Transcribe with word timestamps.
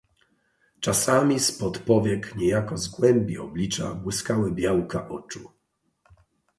"Czasami 0.79 1.39
z 1.39 1.51
pod 1.51 1.79
powiek, 1.79 2.35
niejako 2.35 2.77
z 2.77 2.87
głębi 2.87 3.37
oblicza 3.37 3.93
błyskały 3.95 4.51
białka 4.51 5.09
oczu." 5.09 5.51